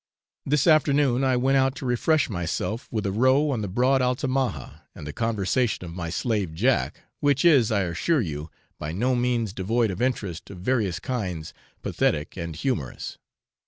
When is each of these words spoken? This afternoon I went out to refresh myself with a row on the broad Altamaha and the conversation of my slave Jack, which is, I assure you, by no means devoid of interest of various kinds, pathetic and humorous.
This 0.47 0.65
afternoon 0.65 1.23
I 1.23 1.37
went 1.37 1.57
out 1.57 1.75
to 1.75 1.85
refresh 1.85 2.27
myself 2.27 2.87
with 2.91 3.05
a 3.05 3.11
row 3.11 3.51
on 3.51 3.61
the 3.61 3.67
broad 3.67 4.01
Altamaha 4.01 4.79
and 4.95 5.05
the 5.05 5.13
conversation 5.13 5.85
of 5.85 5.93
my 5.93 6.09
slave 6.09 6.55
Jack, 6.55 7.01
which 7.19 7.45
is, 7.45 7.71
I 7.71 7.81
assure 7.81 8.19
you, 8.19 8.49
by 8.79 8.93
no 8.93 9.13
means 9.13 9.53
devoid 9.53 9.91
of 9.91 10.01
interest 10.01 10.49
of 10.49 10.57
various 10.57 10.99
kinds, 10.99 11.53
pathetic 11.83 12.35
and 12.35 12.55
humorous. 12.55 13.19